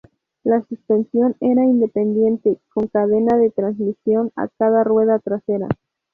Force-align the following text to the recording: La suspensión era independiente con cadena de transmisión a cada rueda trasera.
La 0.43 0.65
suspensión 0.67 1.35
era 1.41 1.63
independiente 1.63 2.57
con 2.73 2.87
cadena 2.87 3.37
de 3.37 3.51
transmisión 3.51 4.31
a 4.35 4.47
cada 4.47 4.83
rueda 4.83 5.19
trasera. 5.19 5.67